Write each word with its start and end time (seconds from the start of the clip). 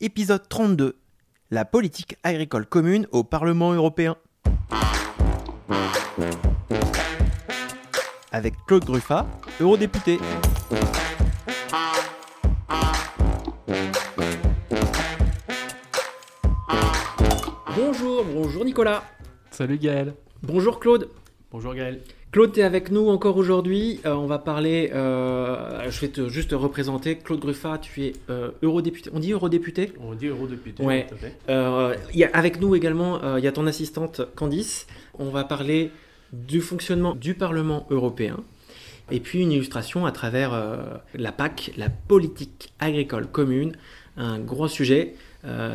épisode 0.00 0.48
32, 0.48 0.96
la 1.50 1.64
politique 1.64 2.16
agricole 2.22 2.66
commune 2.66 3.06
au 3.12 3.24
Parlement 3.24 3.72
européen. 3.72 4.16
Avec 8.30 8.54
Claude 8.66 8.84
Gruffat, 8.84 9.26
eurodéputé. 9.60 10.18
Bonjour, 17.74 18.24
bonjour 18.24 18.64
Nicolas. 18.64 19.04
Salut 19.50 19.78
Gaël. 19.78 20.14
Bonjour 20.42 20.78
Claude. 20.78 21.08
Bonjour 21.50 21.74
Gaël. 21.74 22.02
Claude, 22.36 22.52
tu 22.52 22.60
es 22.60 22.64
avec 22.64 22.90
nous 22.90 23.08
encore 23.08 23.38
aujourd'hui. 23.38 23.98
Euh, 24.04 24.12
on 24.12 24.26
va 24.26 24.38
parler. 24.38 24.90
euh, 24.92 25.90
je 25.90 26.00
vais 26.02 26.08
te 26.08 26.28
juste 26.28 26.50
te 26.50 26.54
représenter. 26.54 27.16
Claude 27.16 27.40
Gruffat, 27.40 27.78
tu 27.78 28.04
es 28.04 28.12
euh, 28.28 28.50
eurodéputé. 28.62 29.08
On 29.14 29.20
dit 29.20 29.32
eurodéputé 29.32 29.94
On 30.06 30.14
dit 30.14 30.26
eurodéputé. 30.26 30.82
Ouais. 30.82 31.06
tout 31.08 31.14
à 31.14 31.16
fait. 31.16 31.34
Il 32.12 32.20
y 32.20 32.24
a 32.24 32.30
avec 32.34 32.60
nous 32.60 32.74
également, 32.74 33.38
il 33.38 33.42
y 33.42 33.46
a 33.46 33.52
ton 33.52 33.66
assistante 33.66 34.20
Candice. 34.34 34.86
On 35.18 35.30
va 35.30 35.44
parler 35.44 35.90
du 36.34 36.60
fonctionnement 36.60 37.14
du 37.14 37.32
Parlement 37.32 37.86
européen. 37.88 38.36
Et 39.10 39.20
puis 39.20 39.40
une 39.40 39.52
illustration 39.52 40.04
à 40.04 40.12
travers 40.12 40.52
la 41.14 41.32
PAC, 41.32 41.72
la 41.78 41.88
politique 41.88 42.70
agricole 42.80 43.28
commune. 43.28 43.72
Un 44.18 44.40
gros 44.40 44.68
sujet. 44.68 45.14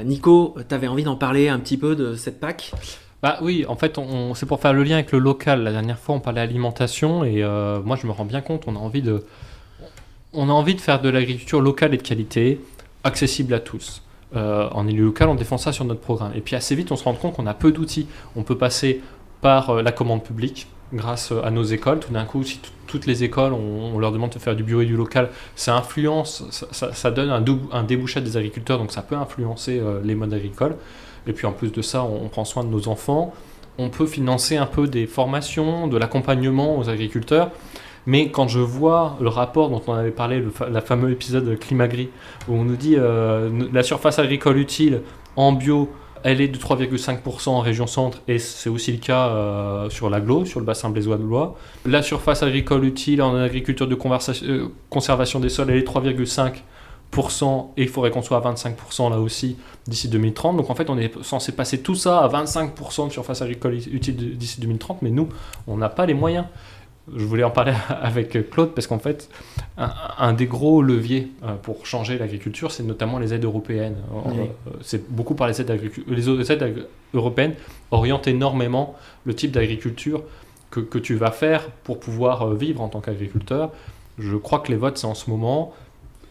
Nico, 0.05 0.55
tu 0.69 0.75
avais 0.75 0.87
envie 0.87 1.05
d'en 1.05 1.15
parler 1.15 1.47
un 1.47 1.57
petit 1.57 1.77
peu 1.77 1.95
de 1.95 2.13
cette 2.13 2.39
PAC? 2.39 2.71
Bah 3.21 3.37
oui, 3.41 3.65
en 3.67 3.75
fait, 3.75 3.97
on, 3.99 4.33
c'est 4.33 4.47
pour 4.47 4.59
faire 4.59 4.73
le 4.73 4.83
lien 4.83 4.95
avec 4.95 5.11
le 5.11 5.19
local. 5.19 5.63
La 5.63 5.71
dernière 5.71 5.99
fois, 5.99 6.15
on 6.15 6.19
parlait 6.19 6.41
alimentation 6.41 7.23
et 7.23 7.43
euh, 7.43 7.79
moi, 7.81 7.95
je 7.95 8.07
me 8.07 8.11
rends 8.11 8.25
bien 8.25 8.41
compte, 8.41 8.63
on 8.67 8.75
a 8.75 8.79
envie 8.79 9.03
de, 9.03 9.23
on 10.33 10.49
a 10.49 10.51
envie 10.51 10.75
de 10.75 10.81
faire 10.81 11.01
de 11.01 11.09
l'agriculture 11.09 11.61
locale 11.61 11.93
et 11.93 11.97
de 11.97 12.01
qualité, 12.01 12.59
accessible 13.03 13.53
à 13.53 13.59
tous. 13.59 14.03
Euh, 14.35 14.69
en 14.71 14.87
élu 14.87 15.03
local, 15.03 15.29
on 15.29 15.35
défend 15.35 15.57
ça 15.57 15.71
sur 15.71 15.85
notre 15.85 15.99
programme. 15.99 16.31
Et 16.35 16.41
puis 16.41 16.55
assez 16.55 16.73
vite, 16.73 16.91
on 16.91 16.95
se 16.95 17.03
rend 17.03 17.13
compte 17.13 17.35
qu'on 17.35 17.47
a 17.47 17.53
peu 17.53 17.71
d'outils. 17.71 18.07
On 18.35 18.43
peut 18.43 18.57
passer 18.57 19.01
par 19.41 19.69
euh, 19.69 19.81
la 19.81 19.91
commande 19.91 20.23
publique 20.23 20.67
grâce 20.93 21.33
à 21.43 21.51
nos 21.51 21.63
écoles. 21.63 21.99
Tout 21.99 22.13
d'un 22.13 22.25
coup, 22.25 22.43
si 22.43 22.59
toutes 22.87 23.05
les 23.05 23.23
écoles, 23.23 23.53
on, 23.53 23.97
leur 23.99 24.11
demande 24.11 24.31
de 24.31 24.39
faire 24.39 24.55
du 24.55 24.63
bureau 24.63 24.81
et 24.81 24.85
du 24.85 24.97
local, 24.97 25.29
ça 25.55 25.75
influence, 25.75 26.43
ça, 26.71 27.11
donne 27.11 27.29
un, 27.29 27.43
un 27.71 27.83
débouché 27.83 28.19
des 28.19 28.35
agriculteurs, 28.35 28.77
donc 28.77 28.91
ça 28.91 29.01
peut 29.01 29.15
influencer 29.15 29.79
euh, 29.79 30.01
les 30.03 30.15
modes 30.15 30.33
agricoles. 30.33 30.75
Et 31.27 31.33
puis 31.33 31.47
en 31.47 31.51
plus 31.51 31.71
de 31.71 31.81
ça, 31.81 32.03
on, 32.03 32.27
prend 32.27 32.45
soin 32.45 32.63
de 32.63 32.69
nos 32.69 32.87
enfants. 32.87 33.33
On 33.77 33.89
peut 33.89 34.07
financer 34.07 34.57
un 34.57 34.65
peu 34.65 34.87
des 34.87 35.07
formations, 35.07 35.87
de 35.87 35.97
l'accompagnement 35.97 36.77
aux 36.77 36.89
agriculteurs. 36.89 37.51
Mais 38.07 38.29
quand 38.29 38.47
je 38.47 38.59
vois 38.59 39.17
le 39.21 39.29
rapport 39.29 39.69
dont 39.69 39.81
on 39.85 39.93
avait 39.93 40.11
parlé, 40.11 40.39
le 40.39 40.81
fameux 40.81 41.11
épisode 41.11 41.57
Climagri, 41.59 42.09
où 42.47 42.55
on 42.55 42.63
nous 42.63 42.75
dit 42.75 42.95
euh, 42.97 43.49
la 43.71 43.83
surface 43.83 44.17
agricole 44.17 44.57
utile 44.57 45.01
en 45.35 45.51
bio, 45.51 45.89
elle 46.23 46.41
est 46.41 46.47
de 46.47 46.57
3,5% 46.57 47.49
en 47.49 47.59
région 47.59 47.87
centre, 47.87 48.21
et 48.27 48.39
c'est 48.39 48.69
aussi 48.69 48.91
le 48.91 48.97
cas 48.97 49.29
euh, 49.29 49.89
sur 49.89 50.09
l'aglo, 50.09 50.45
sur 50.45 50.59
le 50.59 50.65
bassin 50.65 50.89
blésois 50.89 51.17
de 51.17 51.23
Loire. 51.23 51.55
La 51.85 52.01
surface 52.01 52.43
agricole 52.43 52.85
utile 52.85 53.21
en 53.21 53.35
agriculture 53.35 53.87
de 53.87 53.97
euh, 54.43 54.67
conservation 54.89 55.39
des 55.39 55.49
sols, 55.49 55.69
elle 55.71 55.77
est 55.77 55.87
3,5%, 55.87 57.67
et 57.77 57.83
il 57.83 57.89
faudrait 57.89 58.11
qu'on 58.11 58.21
soit 58.21 58.37
à 58.37 58.51
25% 58.51 59.09
là 59.09 59.19
aussi 59.19 59.57
d'ici 59.87 60.07
2030. 60.07 60.57
Donc 60.57 60.69
en 60.69 60.75
fait, 60.75 60.89
on 60.89 60.97
est 60.97 61.11
censé 61.23 61.51
passer 61.51 61.81
tout 61.81 61.95
ça 61.95 62.19
à 62.19 62.27
25% 62.27 63.07
de 63.07 63.11
surface 63.11 63.41
agricole 63.41 63.73
utile 63.73 64.37
d'ici 64.37 64.61
2030, 64.61 65.01
mais 65.01 65.09
nous, 65.09 65.29
on 65.67 65.77
n'a 65.77 65.89
pas 65.89 66.05
les 66.05 66.13
moyens. 66.13 66.45
Je 67.15 67.25
voulais 67.25 67.43
en 67.43 67.51
parler 67.51 67.73
avec 67.89 68.49
Claude 68.49 68.71
parce 68.73 68.87
qu'en 68.87 68.99
fait, 68.99 69.29
un, 69.77 69.91
un 70.17 70.33
des 70.33 70.45
gros 70.45 70.81
leviers 70.81 71.31
euh, 71.43 71.55
pour 71.55 71.85
changer 71.85 72.17
l'agriculture, 72.17 72.71
c'est 72.71 72.83
notamment 72.83 73.19
les 73.19 73.33
aides 73.33 73.43
européennes. 73.43 73.97
Oui. 74.25 74.39
Euh, 74.67 74.71
C'est 74.81 75.09
beaucoup 75.09 75.35
par 75.35 75.47
les 75.47 75.59
aides, 75.61 75.79
les 76.07 76.51
aides 76.51 76.87
européennes 77.13 77.55
orientent 77.91 78.27
énormément 78.27 78.95
le 79.25 79.33
type 79.35 79.51
d'agriculture 79.51 80.23
que, 80.69 80.79
que 80.79 80.97
tu 80.97 81.15
vas 81.15 81.31
faire 81.31 81.69
pour 81.83 81.99
pouvoir 81.99 82.43
euh, 82.43 82.55
vivre 82.55 82.81
en 82.81 82.87
tant 82.89 83.01
qu'agriculteur. 83.01 83.71
Je 84.17 84.35
crois 84.35 84.59
que 84.59 84.71
les 84.71 84.77
votes, 84.77 84.97
c'est 84.97 85.07
en 85.07 85.15
ce 85.15 85.29
moment. 85.29 85.73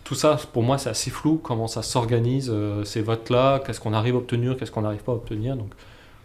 Tout 0.05 0.15
ça, 0.15 0.39
pour 0.53 0.63
moi, 0.63 0.79
c'est 0.79 0.91
assez 0.91 1.11
flou. 1.11 1.41
Comment 1.43 1.69
ça 1.69 1.83
s'organise, 1.83 2.53
ces 2.85 3.01
votes-là 3.01 3.61
Qu'est-ce 3.61 3.81
qu'on 3.81 3.93
arrive 3.93 4.15
à 4.15 4.19
obtenir 4.19 4.57
Qu'est-ce 4.57 4.71
qu'on 4.71 4.83
n'arrive 4.83 5.03
pas 5.03 5.13
à 5.13 5.15
obtenir 5.15 5.57
Donc, 5.57 5.71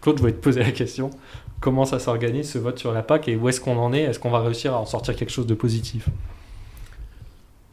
Claude, 0.06 0.18
je 0.18 0.22
voulais 0.22 0.34
te 0.34 0.40
poser 0.40 0.60
la 0.60 0.70
question. 0.70 1.10
Comment 1.58 1.84
ça 1.84 1.98
s'organise, 1.98 2.48
ce 2.48 2.58
vote 2.58 2.78
sur 2.78 2.92
la 2.92 3.02
PAC 3.02 3.26
Et 3.26 3.34
où 3.34 3.48
est-ce 3.48 3.60
qu'on 3.60 3.76
en 3.76 3.92
est? 3.92 4.02
Est-ce 4.02 4.20
qu'on 4.20 4.30
va 4.30 4.38
réussir 4.38 4.72
à 4.72 4.78
en 4.78 4.86
sortir 4.86 5.16
quelque 5.16 5.32
chose 5.32 5.48
de 5.48 5.54
positif? 5.54 6.08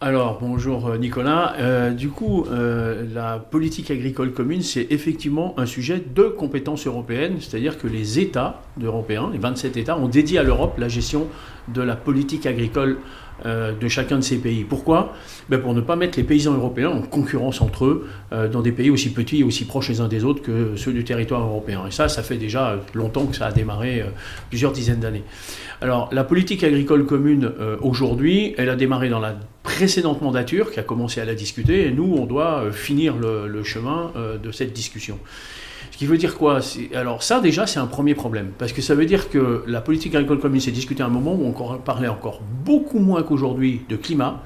Alors, 0.01 0.39
bonjour 0.41 0.87
euh, 0.87 0.97
Nicolas. 0.97 1.53
Euh, 1.59 1.91
du 1.91 2.09
coup, 2.09 2.45
euh, 2.49 3.05
la 3.13 3.37
politique 3.37 3.91
agricole 3.91 4.31
commune, 4.33 4.63
c'est 4.63 4.87
effectivement 4.89 5.53
un 5.59 5.67
sujet 5.67 6.03
de 6.13 6.23
compétence 6.23 6.87
européenne, 6.87 7.35
c'est-à-dire 7.39 7.77
que 7.77 7.85
les 7.85 8.17
États 8.17 8.63
européens, 8.81 9.29
les 9.31 9.37
27 9.37 9.77
États, 9.77 9.95
ont 9.99 10.07
dédié 10.07 10.39
à 10.39 10.43
l'Europe 10.43 10.79
la 10.79 10.87
gestion 10.87 11.27
de 11.67 11.83
la 11.83 11.95
politique 11.95 12.47
agricole 12.47 12.97
euh, 13.45 13.73
de 13.73 13.87
chacun 13.87 14.17
de 14.17 14.21
ces 14.21 14.37
pays. 14.37 14.63
Pourquoi 14.63 15.13
ben 15.49 15.59
Pour 15.59 15.73
ne 15.73 15.81
pas 15.81 15.95
mettre 15.95 16.17
les 16.17 16.23
paysans 16.23 16.53
européens 16.53 16.89
en 16.89 17.01
concurrence 17.01 17.61
entre 17.61 17.85
eux 17.85 18.07
euh, 18.31 18.47
dans 18.47 18.61
des 18.61 18.71
pays 18.71 18.89
aussi 18.89 19.11
petits 19.11 19.39
et 19.39 19.43
aussi 19.43 19.65
proches 19.65 19.89
les 19.89 20.01
uns 20.01 20.07
des 20.07 20.23
autres 20.23 20.41
que 20.41 20.75
ceux 20.75 20.93
du 20.93 21.03
territoire 21.03 21.41
européen. 21.41 21.83
Et 21.87 21.91
ça, 21.91 22.09
ça 22.09 22.23
fait 22.23 22.37
déjà 22.37 22.79
longtemps 22.93 23.25
que 23.25 23.35
ça 23.35 23.47
a 23.47 23.51
démarré, 23.51 24.01
euh, 24.01 24.05
plusieurs 24.49 24.71
dizaines 24.71 24.99
d'années. 24.99 25.23
Alors, 25.83 26.07
la 26.13 26.23
politique 26.23 26.63
agricole 26.63 27.05
commune, 27.05 27.51
euh, 27.59 27.75
aujourd'hui, 27.81 28.55
elle 28.57 28.69
a 28.69 28.77
démarré 28.77 29.09
dans 29.09 29.19
la 29.19 29.35
précédente 29.63 30.21
mandature 30.21 30.71
qui 30.71 30.79
a 30.79 30.83
commencé 30.83 31.19
à 31.19 31.25
la 31.25 31.35
discuter, 31.35 31.87
et 31.87 31.91
nous, 31.91 32.15
on 32.17 32.25
doit 32.25 32.61
euh, 32.61 32.71
finir 32.71 33.17
le, 33.17 33.63
chemin 33.63 34.13
euh, 34.15 34.37
de 34.37 34.53
cette 34.53 34.71
discussion. 34.71 35.19
Ce 35.91 35.97
qui 35.97 36.05
veut 36.05 36.17
dire 36.17 36.35
quoi? 36.37 36.59
Alors 36.95 37.23
ça, 37.23 37.39
déjà, 37.39 37.67
c'est 37.67 37.79
un 37.79 37.85
premier 37.87 38.15
problème, 38.15 38.51
parce 38.57 38.73
que 38.73 38.81
ça 38.81 38.95
veut 38.95 39.05
dire 39.05 39.29
que 39.29 39.63
la 39.67 39.81
politique 39.81 40.15
agricole 40.15 40.39
commune 40.39 40.59
s'est 40.59 40.71
discutée 40.71 41.03
à 41.03 41.05
un 41.05 41.09
moment 41.09 41.33
où 41.33 41.45
on 41.45 41.77
parlait 41.77 42.07
encore 42.07 42.41
beaucoup 42.65 42.99
moins 42.99 43.23
qu'aujourd'hui 43.23 43.81
de 43.89 43.95
climat, 43.95 44.41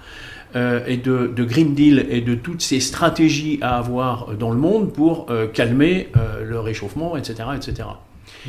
euh, 0.55 0.79
et 0.87 0.95
de, 0.97 1.27
de 1.35 1.43
Green 1.43 1.73
Deal 1.75 2.05
et 2.09 2.21
de 2.21 2.33
toutes 2.33 2.61
ces 2.61 2.79
stratégies 2.79 3.59
à 3.61 3.77
avoir 3.77 4.35
dans 4.37 4.51
le 4.51 4.57
monde 4.57 4.93
pour 4.93 5.27
euh, 5.29 5.45
calmer 5.47 6.07
euh, 6.15 6.43
le 6.45 6.59
réchauffement, 6.59 7.17
etc., 7.17 7.49
etc. 7.55 7.89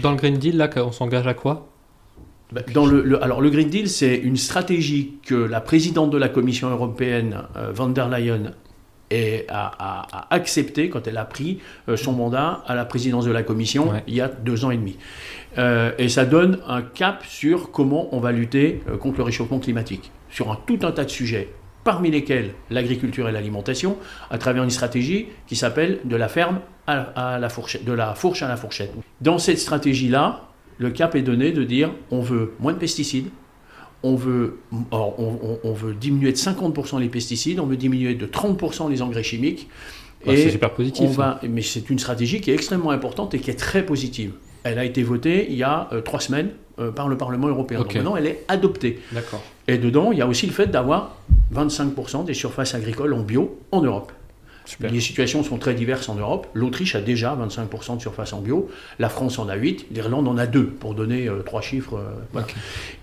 Dans 0.01 0.13
le 0.13 0.17
Green 0.17 0.39
Deal, 0.39 0.57
là, 0.57 0.71
on 0.77 0.93
s'engage 0.93 1.27
à 1.27 1.35
quoi? 1.35 1.69
Dans 2.73 2.87
le, 2.87 3.03
le- 3.03 3.23
alors 3.23 3.41
le 3.43 3.51
Green 3.51 3.69
Deal, 3.69 3.89
c'est 3.91 4.17
une 4.17 4.37
stratégie 4.37 5.15
que 5.27 5.35
la 5.35 5.61
présidente 5.61 6.11
de 6.11 6.17
la 6.17 6.29
Commission 6.29 6.71
européenne, 6.71 7.43
euh, 7.57 7.73
von 7.75 7.89
der 7.89 8.09
Leyen, 8.09 8.53
est- 9.11 9.47
a, 9.49 9.67
a- 9.79 10.07
a 10.19 10.35
accepté 10.35 10.89
quand 10.91 11.07
elle 11.07 11.17
a 11.17 11.25
pris 11.25 11.59
euh, 11.89 11.97
son 11.97 12.13
mandat 12.13 12.63
à 12.67 12.75
la 12.75 12.85
présidence 12.85 13.25
de 13.25 13.31
la 13.33 13.43
Commission 13.43 13.91
Ouais. 13.91 14.03
il 14.07 14.15
y 14.15 14.21
a 14.21 14.29
deux 14.29 14.65
ans 14.65 14.71
et 14.71 14.77
demi. 14.77 14.97
Euh, 15.57 15.93
et 15.99 16.09
ça 16.09 16.25
donne 16.25 16.59
un 16.67 16.83
cap 16.83 17.25
sur 17.27 17.71
comment 17.71 18.09
on 18.15 18.21
va 18.21 18.33
lutter 18.33 18.83
euh, 18.89 18.97
contre 18.97 19.19
le 19.19 19.25
réchauffement 19.25 19.59
climatique, 19.59 20.11
sur 20.31 20.51
un, 20.53 20.59
tout 20.67 20.79
un 20.83 20.93
tas 20.93 21.05
de 21.05 21.11
sujets, 21.11 21.49
parmi 21.85 22.11
lesquels 22.11 22.51
l'agriculture 22.71 23.29
et 23.29 23.33
l'alimentation, 23.33 23.97
à 24.31 24.39
travers 24.39 24.63
une 24.63 24.71
stratégie 24.71 25.27
qui 25.47 25.57
s'appelle 25.57 26.01
de 26.05 26.17
la 26.17 26.29
ferme 26.29 26.61
à, 26.87 27.35
à 27.35 27.39
la 27.39 27.49
fourchette, 27.49 27.85
de 27.85 27.93
la 27.93 28.15
fourche 28.15 28.43
à 28.43 28.49
la 28.49 28.57
fourchette. 28.57 28.93
Dans 29.21 29.39
cette 29.39 29.59
stratégie-là, 29.59 30.45
le 30.79 30.91
cap 30.91 31.15
est 31.15 31.23
donné 31.23 31.51
de 31.53 31.65
dire 31.65 31.91
on 32.11 32.21
veut 32.21 32.53
moins 32.61 32.73
de 32.75 32.79
pesticides, 32.79 33.29
on 34.03 34.15
veut, 34.15 34.59
on, 34.73 35.13
on- 35.19 35.59
on 35.65 35.73
veut 35.73 35.95
diminuer 35.95 36.33
de 36.33 36.37
50% 36.37 37.01
les 37.01 37.09
pesticides, 37.09 37.59
on 37.61 37.67
veut 37.67 37.77
diminuer 37.77 38.15
de 38.15 38.27
30% 38.27 38.89
les 38.91 39.03
engrais 39.03 39.23
chimiques. 39.23 39.69
Bah, 40.27 40.33
C'est 40.37 40.51
super 40.51 40.73
positif. 40.73 41.09
on 41.11 41.13
ça. 41.13 41.17
va, 41.17 41.41
mais 41.49 41.63
c'est 41.63 41.89
une 41.91 41.99
stratégie 41.99 42.41
qui 42.41 42.51
est 42.51 42.55
extrêmement 42.55 42.91
importante 42.91 43.35
et 43.35 43.39
qui 43.39 43.51
est 43.51 43.55
très 43.59 43.85
positive. 43.87 44.33
Elle 44.65 44.79
a 44.79 44.85
été 44.85 45.03
votée 45.03 45.47
il 45.51 45.57
y 45.57 45.63
a 45.63 45.89
euh, 45.93 46.01
trois 46.01 46.21
semaines 46.21 46.51
euh, 46.81 46.91
par 46.91 47.09
le 47.09 47.17
Parlement 47.17 47.49
européen. 47.49 47.79
Donc 47.79 47.95
maintenant, 47.95 48.17
elle 48.17 48.27
est 48.27 48.45
adoptée. 48.49 48.99
D'accord. 49.13 49.43
Et 49.69 49.79
dedans, 49.79 50.11
il 50.13 50.19
y 50.19 50.23
a 50.23 50.27
aussi 50.27 50.47
le 50.47 50.53
fait 50.53 50.67
d'avoir 50.67 51.17
25% 51.55 52.25
des 52.25 52.35
surfaces 52.35 52.75
agricoles 52.75 53.13
en 53.15 53.21
bio 53.23 53.59
en 53.73 53.81
Europe. 53.83 54.13
Super. 54.69 54.93
Les 54.93 55.01
situations 55.01 55.43
sont 55.43 55.57
très 55.57 55.73
diverses 55.73 56.11
en 56.11 56.15
Europe. 56.15 56.47
L'Autriche 56.53 56.95
a 56.95 57.01
déjà 57.01 57.35
25% 57.35 57.97
de 57.97 58.03
surface 58.03 58.35
en 58.35 58.43
bio. 58.43 58.69
La 58.99 59.09
France 59.09 59.39
en 59.39 59.49
a 59.49 59.57
8. 59.57 59.87
L'Irlande 59.91 60.29
en 60.29 60.37
a 60.37 60.47
2, 60.47 60.67
pour 60.67 60.93
donner 60.93 61.27
euh, 61.27 61.39
trois 61.39 61.63
chiffres. 61.63 61.95
euh, 61.95 62.21
voilà. 62.33 62.47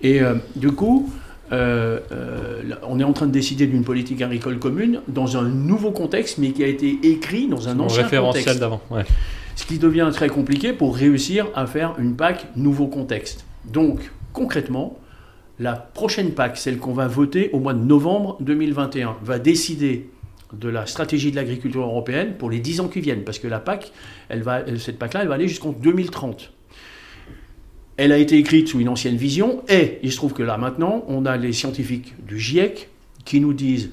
Et 0.00 0.22
euh, 0.22 0.36
du 0.54 0.70
coup, 0.70 1.10
on 1.50 3.00
est 3.00 3.04
en 3.04 3.12
train 3.12 3.26
de 3.26 3.32
décider 3.32 3.66
d'une 3.66 3.82
politique 3.82 4.22
agricole 4.22 4.60
commune 4.60 5.00
dans 5.08 5.36
un 5.36 5.48
nouveau 5.48 5.90
contexte, 5.90 6.38
mais 6.38 6.52
qui 6.52 6.62
a 6.62 6.68
été 6.68 7.00
écrit 7.02 7.48
dans 7.48 7.68
un 7.68 7.80
ancien 7.80 8.04
référentiel 8.04 8.60
d'avant. 8.60 8.80
Ouais. 8.88 9.02
Ce 9.56 9.66
qui 9.66 9.80
devient 9.80 10.08
très 10.12 10.28
compliqué 10.28 10.72
pour 10.72 10.94
réussir 10.94 11.48
à 11.56 11.66
faire 11.66 11.94
une 11.98 12.14
PAC 12.14 12.46
nouveau 12.54 12.86
contexte. 12.86 13.44
Donc, 13.64 14.12
concrètement, 14.32 15.00
la 15.58 15.72
prochaine 15.72 16.30
PAC, 16.30 16.58
celle 16.58 16.78
qu'on 16.78 16.92
va 16.92 17.08
voter 17.08 17.50
au 17.52 17.58
mois 17.58 17.74
de 17.74 17.82
novembre 17.82 18.36
2021, 18.40 19.16
va 19.24 19.40
décider 19.40 20.10
de 20.58 20.68
la 20.68 20.86
stratégie 20.86 21.30
de 21.30 21.36
l'agriculture 21.36 21.82
européenne 21.82 22.34
pour 22.38 22.50
les 22.50 22.60
10 22.60 22.80
ans 22.80 22.88
qui 22.88 23.00
viennent, 23.00 23.24
parce 23.24 23.38
que 23.38 23.48
la 23.48 23.60
PAC, 23.60 23.92
elle 24.28 24.42
va, 24.42 24.62
cette 24.78 24.98
PAC-là, 24.98 25.22
elle 25.22 25.28
va 25.28 25.34
aller 25.34 25.48
jusqu'en 25.48 25.72
2030. 25.72 26.52
Elle 27.96 28.12
a 28.12 28.18
été 28.18 28.36
écrite 28.36 28.68
sous 28.68 28.80
une 28.80 28.88
ancienne 28.88 29.16
vision, 29.16 29.62
et 29.68 29.98
il 30.02 30.12
se 30.12 30.16
trouve 30.16 30.32
que 30.32 30.42
là, 30.42 30.58
maintenant, 30.58 31.04
on 31.08 31.24
a 31.24 31.36
les 31.36 31.52
scientifiques 31.52 32.14
du 32.26 32.38
GIEC 32.38 32.88
qui 33.24 33.40
nous 33.40 33.54
disent 33.54 33.90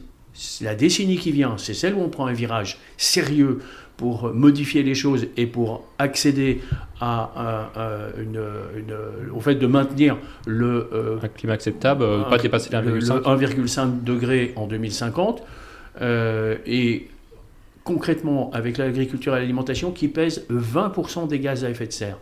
la 0.62 0.76
décennie 0.76 1.18
qui 1.18 1.32
vient, 1.32 1.58
c'est 1.58 1.74
celle 1.74 1.94
où 1.94 2.02
on 2.02 2.10
prend 2.10 2.26
un 2.26 2.34
virage 2.34 2.80
sérieux 2.98 3.60
pour 3.98 4.34
modifier 4.34 4.82
les 4.82 4.96
choses 4.96 5.28
et 5.38 5.46
pour 5.46 5.86
accéder 6.00 6.62
à, 7.00 7.70
une, 8.18 8.42
au 9.34 9.40
fait 9.40 9.56
de 9.56 9.68
maintenir 9.68 10.18
le 10.48 10.90
euh, 10.94 11.18
un 11.22 11.28
climat 11.28 11.54
acceptable, 11.54 12.04
euh, 12.04 12.24
pas 12.24 12.38
dépasser 12.38 12.70
1,5 12.72 14.04
degré 14.04 14.54
en 14.56 14.68
2050. 14.68 15.44
Euh, 16.02 16.58
et 16.66 17.08
concrètement, 17.84 18.50
avec 18.52 18.78
l'agriculture 18.78 19.36
et 19.36 19.40
l'alimentation 19.40 19.92
qui 19.92 20.08
pèse 20.08 20.46
20% 20.50 21.28
des 21.28 21.40
gaz 21.40 21.66
à 21.66 21.70
effet 21.70 21.88
de 21.88 21.92
serre. 21.92 22.18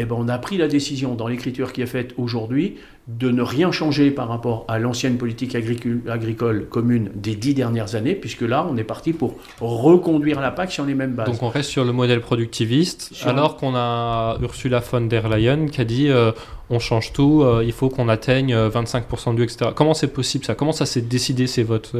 Eh 0.00 0.04
ben, 0.04 0.14
on 0.16 0.28
a 0.28 0.38
pris 0.38 0.58
la 0.58 0.68
décision 0.68 1.16
dans 1.16 1.26
l'écriture 1.26 1.72
qui 1.72 1.82
est 1.82 1.86
faite 1.86 2.14
aujourd'hui 2.18 2.76
de 3.08 3.32
ne 3.32 3.42
rien 3.42 3.72
changer 3.72 4.12
par 4.12 4.28
rapport 4.28 4.64
à 4.68 4.78
l'ancienne 4.78 5.18
politique 5.18 5.56
agricole 5.56 6.66
commune 6.68 7.10
des 7.16 7.34
dix 7.34 7.52
dernières 7.52 7.96
années, 7.96 8.14
puisque 8.14 8.42
là, 8.42 8.64
on 8.70 8.76
est 8.76 8.84
parti 8.84 9.12
pour 9.12 9.34
reconduire 9.58 10.40
la 10.40 10.52
PAC 10.52 10.70
sur 10.70 10.84
les 10.84 10.94
mêmes 10.94 11.14
bases. 11.14 11.26
Donc 11.26 11.42
on 11.42 11.48
reste 11.48 11.70
sur 11.70 11.84
le 11.84 11.92
modèle 11.92 12.20
productiviste, 12.20 13.12
alors 13.24 13.56
qu'on 13.56 13.74
a 13.74 14.38
Ursula 14.40 14.78
von 14.78 15.00
der 15.00 15.28
Leyen 15.28 15.66
qui 15.66 15.80
a 15.80 15.84
dit 15.84 16.10
euh, 16.10 16.30
on 16.70 16.78
change 16.78 17.12
tout, 17.12 17.42
euh, 17.42 17.64
il 17.64 17.72
faut 17.72 17.88
qu'on 17.88 18.08
atteigne 18.08 18.54
25% 18.54 19.34
du, 19.34 19.42
etc. 19.42 19.70
Comment 19.74 19.94
c'est 19.94 20.12
possible 20.12 20.44
ça? 20.44 20.54
Comment 20.54 20.70
ça 20.70 20.86
s'est 20.86 21.00
décidé 21.00 21.48
ces 21.48 21.64
votes 21.64 21.96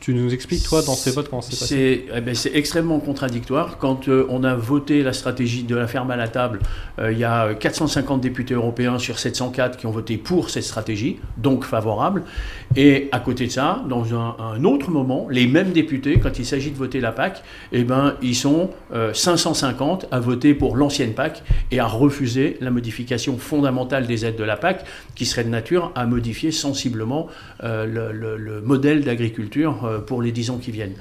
tu, 0.00 0.14
nous 0.14 0.32
expliques, 0.32 0.62
toi, 0.64 0.82
dans 0.82 0.94
ces 0.94 1.10
votes, 1.10 1.28
comment 1.28 1.42
c'est 1.42 1.58
passé 1.58 2.06
eh 2.14 2.20
ben, 2.20 2.34
C'est 2.34 2.54
extrêmement 2.54 2.98
contradictoire. 2.98 3.78
Quand 3.78 4.08
euh, 4.08 4.26
on 4.28 4.44
a 4.44 4.54
voté 4.54 5.02
la 5.02 5.12
stratégie 5.12 5.62
de 5.62 5.76
la 5.76 5.86
ferme 5.86 6.10
à 6.10 6.16
la 6.16 6.28
table, 6.28 6.60
euh, 6.98 7.12
il 7.12 7.18
y 7.18 7.24
a 7.24 7.54
450 7.54 8.20
députés 8.20 8.54
européens 8.54 8.98
sur 8.98 9.18
704 9.18 9.76
qui 9.76 9.86
ont 9.86 9.90
voté 9.90 10.16
pour 10.16 10.50
cette 10.50 10.64
stratégie, 10.64 11.18
donc 11.36 11.64
favorable. 11.64 12.24
Et 12.76 13.08
à 13.12 13.20
côté 13.20 13.46
de 13.46 13.52
ça, 13.52 13.84
dans 13.88 14.14
un, 14.14 14.64
autre 14.64 14.90
moment, 14.90 15.28
les 15.30 15.46
mêmes 15.46 15.72
députés, 15.72 16.18
quand 16.18 16.38
il 16.38 16.46
s'agit 16.46 16.70
de 16.70 16.76
voter 16.76 17.00
la 17.00 17.12
PAC, 17.12 17.42
eh 17.72 17.84
ben, 17.84 18.14
ils 18.22 18.36
sont 18.36 18.70
550 19.12 20.04
euh, 20.04 20.06
à 20.10 20.20
voter 20.20 20.54
pour 20.54 20.76
l'ancienne 20.76 21.14
PAC 21.14 21.42
et 21.70 21.80
à 21.80 21.86
refuser 21.86 22.56
la 22.60 22.70
modification 22.70 23.38
fondamentale 23.38 24.06
des 24.06 24.24
aides 24.26 24.36
de 24.36 24.44
la 24.44 24.56
PAC, 24.56 24.84
qui 25.14 25.26
serait 25.26 25.44
de 25.44 25.48
nature 25.48 25.92
à 25.94 26.06
modifier 26.06 26.50
sensiblement 26.50 27.28
le 27.62 28.60
modèle 28.64 29.04
d'agriculture 29.04 29.59
euh, 29.68 29.98
pour 29.98 30.22
les 30.22 30.32
10 30.32 30.50
ans 30.50 30.58
qui 30.58 30.70
viennent. 30.70 30.94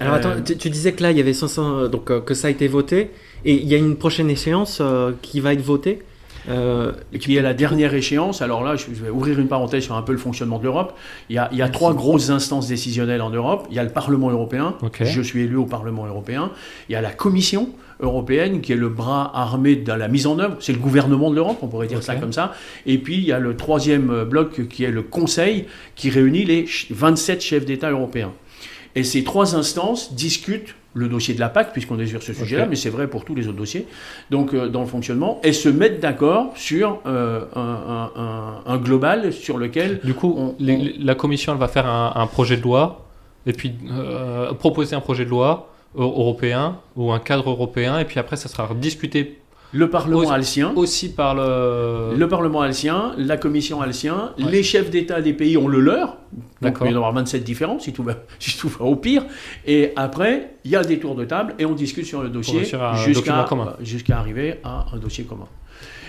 Alors 0.00 0.14
attends, 0.14 0.30
euh, 0.30 0.40
tu, 0.40 0.70
disais 0.70 0.92
que 0.92 1.02
là, 1.02 1.10
il 1.10 1.18
y 1.18 1.20
avait 1.20 1.32
500, 1.32 1.88
donc 1.88 2.10
euh, 2.10 2.20
que 2.20 2.34
ça 2.34 2.48
a 2.48 2.50
été 2.50 2.66
voté, 2.66 3.10
et 3.44 3.54
il 3.54 3.68
y 3.68 3.74
a 3.74 3.78
une 3.78 3.96
prochaine 3.96 4.30
échéance 4.30 4.82
qui 5.20 5.40
va 5.40 5.52
être 5.52 5.62
votée? 5.62 6.02
Euh, 6.48 6.92
qui 7.20 7.36
est 7.36 7.42
la 7.42 7.54
dernière 7.54 7.94
échéance. 7.94 8.42
Alors 8.42 8.64
là, 8.64 8.76
je 8.76 8.86
vais 8.90 9.10
ouvrir 9.10 9.38
une 9.38 9.48
parenthèse 9.48 9.84
sur 9.84 9.94
un 9.94 10.02
peu 10.02 10.12
le 10.12 10.18
fonctionnement 10.18 10.58
de 10.58 10.64
l'Europe. 10.64 10.96
Il 11.28 11.36
y 11.36 11.38
a, 11.38 11.48
il 11.52 11.58
y 11.58 11.62
a 11.62 11.68
trois 11.68 11.94
grosses 11.94 12.30
instances 12.30 12.68
décisionnelles 12.68 13.22
en 13.22 13.30
Europe. 13.30 13.66
Il 13.70 13.76
y 13.76 13.78
a 13.78 13.84
le 13.84 13.90
Parlement 13.90 14.30
européen. 14.30 14.74
Je 15.00 15.22
suis 15.22 15.42
élu 15.42 15.56
au 15.56 15.66
Parlement 15.66 16.06
européen. 16.06 16.50
Il 16.88 16.92
y 16.92 16.96
a 16.96 17.00
la 17.00 17.12
Commission 17.12 17.70
européenne 18.00 18.60
qui 18.60 18.72
est 18.72 18.76
le 18.76 18.88
bras 18.88 19.30
armé 19.34 19.76
de 19.76 19.92
la 19.92 20.08
mise 20.08 20.26
en 20.26 20.38
œuvre. 20.38 20.56
C'est 20.60 20.72
le 20.72 20.80
gouvernement 20.80 21.30
de 21.30 21.36
l'Europe, 21.36 21.58
on 21.62 21.68
pourrait 21.68 21.86
dire 21.86 22.02
ça 22.02 22.16
comme 22.16 22.32
ça. 22.32 22.52
Et 22.86 22.98
puis 22.98 23.16
il 23.16 23.24
y 23.24 23.32
a 23.32 23.38
le 23.38 23.56
troisième 23.56 24.24
bloc 24.24 24.68
qui 24.68 24.84
est 24.84 24.90
le 24.90 25.02
Conseil 25.02 25.66
qui 25.94 26.10
réunit 26.10 26.44
les 26.44 26.66
27 26.90 27.40
chefs 27.40 27.64
d'État 27.64 27.90
européens. 27.90 28.32
Et 28.94 29.04
ces 29.04 29.24
trois 29.24 29.54
instances 29.54 30.14
discutent 30.14 30.74
le 30.94 31.08
dossier 31.08 31.34
de 31.34 31.40
la 31.40 31.48
PAC, 31.48 31.72
puisqu'on 31.72 31.98
est 31.98 32.06
sur 32.06 32.22
ce 32.22 32.32
sujet-là, 32.32 32.66
mais 32.66 32.76
c'est 32.76 32.90
vrai 32.90 33.06
pour 33.06 33.24
tous 33.24 33.34
les 33.34 33.48
autres 33.48 33.56
dossiers, 33.56 33.86
donc 34.30 34.54
euh, 34.54 34.68
dans 34.68 34.80
le 34.80 34.86
fonctionnement, 34.86 35.40
et 35.42 35.52
se 35.52 35.68
mettre 35.68 36.00
d'accord 36.00 36.52
sur 36.56 37.00
euh, 37.06 37.44
un, 37.54 38.76
global 38.78 39.32
sur 39.32 39.58
lequel... 39.58 40.00
Du 40.04 40.14
coup, 40.14 40.54
la 40.58 41.14
Commission 41.14 41.52
elle 41.52 41.58
va 41.58 41.68
faire 41.68 41.86
un, 41.86 42.26
projet 42.26 42.56
de 42.56 42.62
loi, 42.62 43.06
et 43.46 43.52
puis 43.52 43.72
euh, 43.90 44.52
proposer 44.54 44.94
un 44.94 45.00
projet 45.00 45.24
de 45.24 45.30
loi 45.30 45.70
européen, 45.94 46.78
ou 46.96 47.12
un 47.12 47.18
cadre 47.18 47.50
européen, 47.50 47.98
et 47.98 48.04
puis 48.04 48.18
après 48.18 48.36
ça 48.36 48.48
sera 48.48 48.68
discuté 48.74 49.41
le 49.72 49.90
Parlement 49.90 50.30
alcien. 50.30 50.72
Aussi 50.76 51.12
par 51.12 51.34
le... 51.34 52.14
Le 52.16 52.28
Parlement 52.28 52.60
alcien, 52.60 53.14
la 53.16 53.36
Commission 53.36 53.80
alcien, 53.80 54.32
les 54.38 54.62
chefs 54.62 54.90
d'État 54.90 55.20
des 55.20 55.32
pays 55.32 55.56
ont 55.56 55.68
le 55.68 55.80
leur. 55.80 56.18
Donc 56.60 56.78
il 56.82 56.90
y 56.90 56.94
en 56.94 56.98
aura 56.98 57.10
27 57.12 57.42
différents 57.42 57.78
si 57.78 57.92
tout, 57.92 58.02
va, 58.02 58.14
si 58.38 58.56
tout 58.56 58.68
va 58.68 58.84
au 58.84 58.96
pire. 58.96 59.24
Et 59.66 59.92
après, 59.96 60.56
il 60.64 60.70
y 60.70 60.76
a 60.76 60.82
des 60.82 60.98
tours 60.98 61.14
de 61.14 61.24
table 61.24 61.54
et 61.58 61.64
on 61.64 61.72
discute 61.72 62.06
sur 62.06 62.22
le 62.22 62.28
dossier 62.28 62.64
jusqu'à 63.02 64.18
arriver 64.18 64.56
à 64.62 64.86
un 64.92 64.98
dossier 64.98 65.24
commun. 65.24 65.48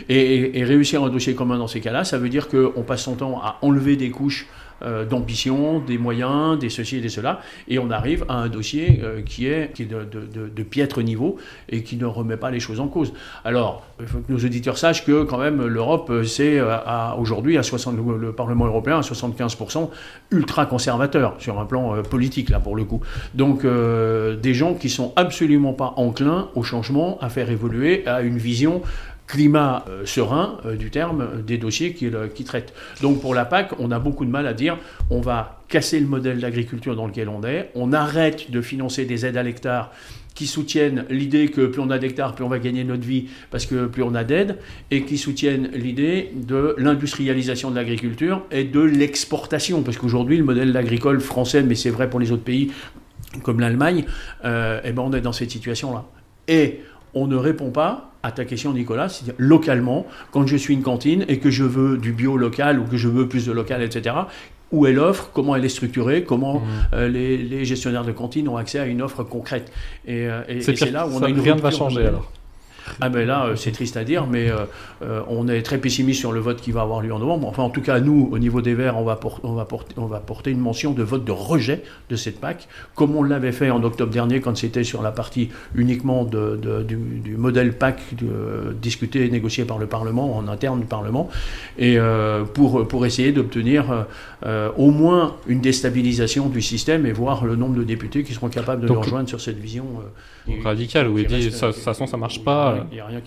Et, 0.10 0.60
et, 0.60 0.64
réussir 0.64 1.04
un 1.04 1.10
dossier 1.10 1.34
commun 1.34 1.58
dans 1.58 1.68
ces 1.68 1.80
cas-là, 1.80 2.04
ça 2.04 2.18
veut 2.18 2.28
dire 2.28 2.50
qu'on 2.50 2.84
passe 2.84 3.04
son 3.04 3.16
temps 3.16 3.40
à 3.42 3.58
enlever 3.62 3.96
des 3.96 4.10
couches 4.10 4.48
euh, 4.82 5.06
d'ambition, 5.06 5.80
des 5.80 5.98
moyens, 5.98 6.60
des 6.60 6.70
ceci 6.70 6.98
et 6.98 7.02
des 7.02 7.10
cela, 7.10 7.40
et 7.68 7.80
on 7.80 7.90
arrive 7.92 8.26
à 8.28 8.36
un 8.36 8.50
dossier 8.50 9.00
euh, 9.04 9.22
qui 9.22 9.48
est, 9.48 9.72
qui 9.74 9.84
est 9.84 9.86
de, 9.86 10.64
piètre 10.64 11.02
niveau 11.02 11.38
et 11.70 11.84
qui 11.84 11.96
ne 11.96 12.06
remet 12.06 12.38
pas 12.38 12.52
les 12.52 12.60
choses 12.60 12.80
en 12.80 12.88
cause. 12.88 13.14
Alors, 13.46 13.84
il 14.00 14.08
faut 14.08 14.20
que 14.20 14.32
nos 14.32 14.40
auditeurs 14.40 14.78
sachent 14.78 15.06
que 15.06 15.24
quand 15.24 15.38
même 15.38 15.66
l'Europe, 15.66 16.10
euh, 16.10 16.24
c'est 16.24 16.60
aujourd'hui 17.18 17.58
à 17.58 17.64
60, 17.64 17.96
le 18.20 18.32
Parlement 18.32 18.66
européen 18.66 18.98
à 18.98 19.02
75% 19.02 19.90
ultra 20.32 20.66
conservateur 20.66 21.36
sur 21.40 21.60
un 21.60 21.66
plan 21.66 22.02
politique 22.04 22.50
là 22.50 22.60
pour 22.60 22.76
le 22.76 22.84
coup. 22.84 23.02
Donc 23.34 23.66
des 23.66 24.54
gens 24.54 24.74
qui 24.74 24.90
sont 24.90 25.14
absolument 25.16 25.74
pas 25.74 25.94
enclins 25.98 26.50
au 26.56 26.64
changement, 26.64 27.18
à 27.22 27.30
faire 27.30 27.50
évoluer 27.50 28.06
à 28.08 28.22
une 28.22 28.38
vision 28.38 28.82
climat 29.28 29.86
euh, 29.88 30.06
serein 30.06 30.58
euh, 30.66 30.76
du 30.76 30.92
terme 30.92 31.22
euh, 31.22 31.42
des 31.42 31.58
dossiers 31.58 31.94
qu'il 31.94 32.18
qui 32.36 32.44
traite. 32.44 32.74
Donc 33.02 33.22
pour 33.22 33.34
la 33.34 33.46
PAC, 33.46 33.72
on 33.80 33.92
a 33.92 34.00
beaucoup 34.00 34.26
de 34.26 34.30
mal 34.30 34.48
à 34.48 34.54
dire 34.54 34.78
on 35.10 35.22
va 35.22 35.62
casser 35.70 36.00
le 36.00 36.08
modèle 36.08 36.40
d'agriculture 36.40 36.96
dans 36.96 37.08
lequel 37.08 37.30
on 37.30 37.44
est, 37.44 37.72
on 37.76 37.94
arrête 37.94 38.52
de 38.52 38.62
financer 38.62 39.06
des 39.06 39.26
aides 39.26 39.38
à 39.38 39.44
l'hectare 39.44 39.92
qui 40.36 40.48
soutiennent 40.48 41.06
l'idée 41.10 41.50
que 41.50 41.68
plus 41.68 41.80
on 41.80 41.92
a 41.92 42.00
d'hectares, 42.00 42.34
plus 42.34 42.44
on 42.44 42.50
va 42.50 42.58
gagner 42.58 42.84
notre 42.84 43.04
vie 43.04 43.28
parce 43.52 43.68
que 43.68 43.86
plus 43.86 44.02
on 44.02 44.16
a 44.16 44.24
d'aides, 44.24 44.58
et 44.90 45.04
qui 45.04 45.20
soutiennent 45.20 45.70
l'idée 45.74 46.32
de 46.36 46.74
l'industrialisation 46.80 47.70
de 47.70 47.76
l'agriculture 47.76 48.44
et 48.50 48.64
de 48.64 48.80
l'exportation, 48.80 49.84
parce 49.84 49.98
qu'aujourd'hui 49.98 50.38
le 50.38 50.44
modèle 50.44 50.76
agricole 50.76 51.20
français, 51.20 51.62
mais 51.62 51.76
c'est 51.76 51.92
vrai 51.92 52.10
pour 52.10 52.20
les 52.20 52.32
autres 52.32 52.44
pays 52.44 52.72
comme 53.44 53.60
l'Allemagne, 53.60 54.06
eh 54.44 54.92
ben 54.92 55.00
on 55.00 55.14
est 55.14 55.22
dans 55.22 55.34
cette 55.34 55.52
situation-là. 55.52 56.06
Et 56.48 56.82
on 57.14 57.28
ne 57.28 57.36
répond 57.36 57.70
pas 57.70 58.12
à 58.24 58.32
ta 58.32 58.46
question, 58.46 58.74
Nicolas, 58.74 59.10
c'est-à-dire 59.10 59.36
localement, 59.38 60.08
quand 60.32 60.48
je 60.48 60.56
suis 60.56 60.74
une 60.74 60.82
cantine 60.82 61.26
et 61.28 61.40
que 61.40 61.50
je 61.50 61.64
veux 61.64 61.98
du 61.98 62.14
bio 62.14 62.38
local 62.38 62.80
ou 62.80 62.86
que 62.86 62.98
je 62.98 63.10
veux 63.10 63.28
plus 63.28 63.46
de 63.46 63.52
local, 63.52 63.82
etc., 63.82 64.16
où 64.72 64.88
est 64.88 64.94
l'offre, 64.94 65.30
comment 65.34 65.56
elle 65.56 65.66
est 65.66 65.70
structurée, 65.70 66.24
comment 66.24 66.60
mmh. 66.60 66.64
euh, 66.94 67.08
les, 67.08 67.64
gestionnaires 67.66 68.06
de 68.06 68.12
cantines 68.12 68.48
ont 68.48 68.58
accès 68.58 68.80
à 68.80 68.86
une 68.86 69.02
offre 69.02 69.24
concrète. 69.24 69.72
Et, 70.08 70.28
euh, 70.28 70.42
c'est 70.62 70.90
là 70.90 71.06
où 71.06 71.12
on 71.14 71.22
a 71.22 71.30
une 71.30 71.40
rien 71.40 71.56
ne 71.56 71.62
va 71.62 71.70
changer 71.70 72.08
alors. 72.08 72.32
Ah 73.02 73.10
ben 73.10 73.26
là, 73.26 73.46
euh, 73.46 73.56
c'est 73.56 73.72
triste 73.72 73.98
à 73.98 74.04
dire, 74.04 74.28
mais 74.28 74.50
euh, 74.50 74.66
euh, 75.02 75.22
on 75.28 75.48
est 75.48 75.62
très 75.62 75.78
pessimiste 75.78 76.20
sur 76.20 76.32
le 76.32 76.40
vote 76.40 76.62
qui 76.62 76.72
va 76.72 76.82
avoir 76.82 77.02
lieu 77.02 77.14
en 77.14 77.20
novembre. 77.20 77.48
Enfin, 77.48 77.64
en 77.64 77.70
tout 77.70 77.82
cas, 77.82 78.00
nous, 78.00 78.30
au 78.32 78.40
niveau 78.40 78.62
des 78.62 78.74
Verts, 78.74 78.98
on 78.98 79.04
va, 79.04 79.20
on 79.44 79.54
va, 79.54 79.66
porter, 79.66 79.94
on 79.98 80.06
va 80.06 80.20
porter 80.20 80.52
une 80.52 80.60
mention 80.60 80.92
de 80.92 81.04
vote 81.04 81.26
de 81.26 81.32
rejet 81.32 81.84
de 82.10 82.16
cette 82.16 82.40
PAC, 82.40 82.68
comme 82.96 83.16
on 83.16 83.24
l'avait 83.24 83.52
fait 83.52 83.70
en 83.70 83.84
octobre 83.84 84.12
dernier 84.12 84.42
quand 84.42 84.56
c'était 84.58 84.84
sur 84.84 85.02
la 85.02 85.12
partie 85.12 85.50
uniquement 85.76 86.24
de, 86.24 86.84
du, 86.84 87.38
modèle 87.38 87.74
PAC 87.74 88.02
discuté 88.82 89.26
et 89.26 89.30
négocié 89.30 89.66
par 89.66 89.78
le 89.78 89.88
Parlement, 89.88 90.36
en 90.38 90.48
interne 90.48 90.80
du 90.80 90.86
Parlement, 90.86 91.30
et 91.78 91.98
pour, 92.54 92.88
pour 92.88 93.06
essayer 93.06 93.32
d'obtenir 93.32 94.06
au 94.78 94.92
moins 94.92 95.36
une 95.48 95.62
déstabilisation 95.62 96.50
du 96.50 96.62
système 96.62 97.06
et 97.06 97.12
voir 97.12 97.46
le 97.46 97.56
nombre 97.56 97.76
de 97.76 97.84
députés 97.84 98.24
qui 98.24 98.34
seront 98.34 98.50
capables 98.50 98.82
de 98.82 98.88
nous 98.88 99.00
rejoindre 99.00 99.30
sur 99.30 99.42
cette 99.42 99.60
vision 99.60 99.86
radicale, 100.64 101.14
dit 101.14 101.26
de 101.26 101.50
toute 101.50 101.76
façon 101.76 102.08
ça 102.08 102.18
marche 102.18 102.44
pas 102.44 102.73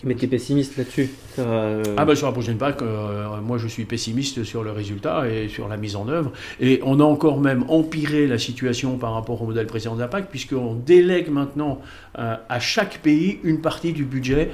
mais 0.04 0.14
tu 0.14 0.24
es 0.24 0.28
pessimiste 0.28 0.76
là-dessus 0.76 1.10
euh, 1.38 1.82
Ah 1.96 2.04
bah 2.04 2.14
sur 2.14 2.26
la 2.26 2.32
prochaine 2.32 2.58
PAC, 2.58 2.82
euh, 2.82 3.40
moi 3.42 3.58
je 3.58 3.68
suis 3.68 3.84
pessimiste 3.84 4.44
sur 4.44 4.62
le 4.62 4.72
résultat 4.72 5.28
et 5.28 5.48
sur 5.48 5.68
la 5.68 5.76
mise 5.76 5.96
en 5.96 6.08
œuvre. 6.08 6.32
Et 6.60 6.80
on 6.84 7.00
a 7.00 7.04
encore 7.04 7.40
même 7.40 7.64
empiré 7.68 8.26
la 8.26 8.38
situation 8.38 8.96
par 8.98 9.14
rapport 9.14 9.40
au 9.42 9.46
modèle 9.46 9.66
précédent 9.66 9.94
de 9.94 10.00
la 10.00 10.08
PAC, 10.08 10.28
puisqu'on 10.30 10.74
délègue 10.74 11.30
maintenant 11.30 11.80
euh, 12.18 12.36
à 12.48 12.60
chaque 12.60 12.98
pays 12.98 13.38
une 13.44 13.60
partie 13.60 13.92
du 13.92 14.04
budget 14.04 14.50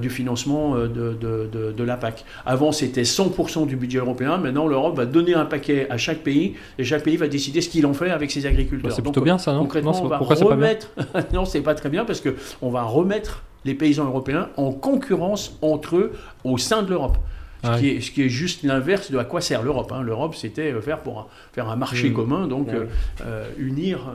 du 0.00 0.08
financement 0.08 0.76
de, 0.76 0.88
de, 0.88 1.72
de, 1.76 1.84
la 1.84 1.96
PAC. 1.96 2.24
Avant 2.46 2.72
c'était 2.72 3.02
100% 3.02 3.66
du 3.66 3.76
budget 3.76 3.98
européen, 3.98 4.38
maintenant 4.38 4.66
l'Europe 4.66 4.96
va 4.96 5.04
donner 5.04 5.34
un 5.34 5.44
paquet 5.44 5.86
à 5.90 5.98
chaque 5.98 6.20
pays 6.20 6.54
et 6.78 6.84
chaque 6.84 7.02
pays 7.02 7.16
va 7.16 7.28
décider 7.28 7.60
ce 7.60 7.68
qu'il 7.68 7.86
en 7.86 7.92
fait 7.92 8.10
avec 8.10 8.30
ses 8.30 8.46
agriculteurs. 8.46 8.90
Bah, 8.90 8.96
c'est 8.96 9.02
plutôt 9.02 9.20
bien 9.20 9.38
ça, 9.38 9.52
non? 9.52 9.60
Concrètement, 9.60 9.94
on 10.02 10.08
va 10.08 10.18
remettre... 10.18 10.90
non, 11.32 11.44
c'est 11.44 11.60
pas 11.60 11.74
très 11.74 11.90
bien 11.90 12.04
parce 12.04 12.22
qu'on 12.22 12.70
va 12.70 12.82
remettre 12.82 13.42
les 13.64 13.74
paysans 13.74 14.06
européens 14.06 14.48
en 14.56 14.72
concurrence 14.72 15.58
entre 15.62 15.96
eux 15.96 16.12
au 16.44 16.58
sein 16.58 16.82
de 16.82 16.90
l'Europe. 16.90 17.18
Ce, 17.62 17.68
ah 17.68 17.78
qui 17.78 17.88
est, 17.88 18.00
ce, 18.00 18.12
qui 18.12 18.22
est, 18.22 18.28
juste 18.28 18.62
l'inverse 18.62 19.10
de 19.10 19.18
à 19.18 19.24
quoi 19.24 19.40
sert 19.40 19.62
l'Europe. 19.64 19.90
Hein. 19.92 20.02
L'Europe, 20.02 20.36
c'était 20.36 20.72
euh, 20.72 20.80
faire 20.80 21.00
pour 21.00 21.18
un, 21.18 21.26
faire 21.52 21.68
un 21.68 21.74
marché 21.74 22.10
mmh. 22.10 22.14
commun, 22.14 22.46
donc 22.46 22.68
euh, 22.68 22.86
euh, 23.22 23.48
unir. 23.58 24.12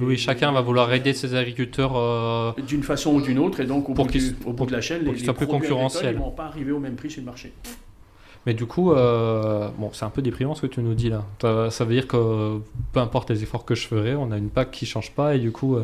oui, 0.00 0.16
chacun 0.16 0.52
va 0.52 0.60
vouloir 0.60 0.92
aider 0.92 1.12
ses 1.12 1.34
agriculteurs 1.34 2.54
d'une 2.56 2.84
façon 2.84 3.14
ou 3.14 3.20
d'une 3.20 3.40
autre, 3.40 3.58
et 3.58 3.66
donc 3.66 3.88
au, 3.88 3.94
bout, 3.94 4.06
du, 4.06 4.36
au 4.44 4.52
bout, 4.52 4.66
de 4.66 4.72
la 4.72 4.80
chaîne, 4.80 5.02
les, 5.04 5.14
les 5.14 5.32
plus 5.32 5.48
concurrentiels. 5.48 6.14
ne 6.14 6.20
vont 6.20 6.30
pas 6.30 6.44
arriver 6.44 6.70
au 6.70 6.78
même 6.78 6.94
prix 6.94 7.10
sur 7.10 7.22
le 7.22 7.26
marché. 7.26 7.52
Mais 8.46 8.54
du 8.54 8.66
coup, 8.66 8.94
bon, 8.94 9.90
c'est 9.92 10.04
un 10.04 10.10
peu 10.10 10.22
déprimant 10.22 10.54
ce 10.54 10.62
que 10.62 10.68
tu 10.68 10.80
nous 10.80 10.94
dis 10.94 11.10
là. 11.10 11.24
Ça, 11.42 11.70
ça 11.70 11.84
veut 11.84 11.94
dire 11.94 12.06
que 12.06 12.60
peu 12.92 13.00
importe 13.00 13.30
les 13.30 13.42
efforts 13.42 13.64
que 13.64 13.74
je 13.74 13.88
ferai, 13.88 14.14
on 14.14 14.30
a 14.30 14.38
une 14.38 14.50
PAC 14.50 14.70
qui 14.70 14.86
change 14.86 15.10
pas 15.10 15.34
et 15.34 15.40
du 15.40 15.50
coup. 15.50 15.76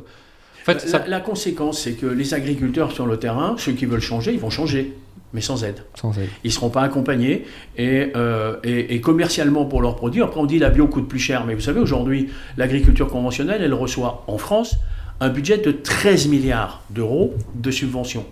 En 0.62 0.72
fait, 0.72 1.08
la, 1.08 1.20
conséquence, 1.20 1.80
c'est 1.80 1.92
que 1.92 2.06
les 2.06 2.34
agriculteurs 2.34 2.92
sur 2.92 3.06
le 3.06 3.18
terrain, 3.18 3.56
ceux 3.58 3.72
qui 3.72 3.86
veulent 3.86 4.00
changer, 4.00 4.32
ils 4.32 4.40
vont 4.40 4.50
changer, 4.50 4.94
mais 5.32 5.40
sans 5.40 5.64
aide. 5.64 5.84
Sans 5.94 6.16
aide. 6.18 6.28
Ils 6.44 6.48
ne 6.48 6.52
seront 6.52 6.70
pas 6.70 6.82
accompagnés 6.82 7.44
et, 7.76 8.12
euh, 8.16 8.56
et, 8.62 8.94
et 8.94 9.00
commercialement 9.00 9.64
pour 9.64 9.82
leurs 9.82 9.96
produits. 9.96 10.22
Après, 10.22 10.40
on 10.40 10.46
dit 10.46 10.58
la 10.58 10.70
bio 10.70 10.86
coûte 10.86 11.08
plus 11.08 11.18
cher, 11.18 11.44
mais 11.46 11.54
vous 11.54 11.60
savez, 11.60 11.80
aujourd'hui, 11.80 12.28
l'agriculture 12.56 13.08
conventionnelle, 13.08 13.62
elle 13.62 13.74
reçoit 13.74 14.24
en 14.26 14.38
France 14.38 14.76
un 15.20 15.28
budget 15.28 15.58
de 15.58 15.70
13 15.70 16.28
milliards 16.28 16.82
d'euros 16.90 17.34
de 17.54 17.70
subventions 17.70 18.26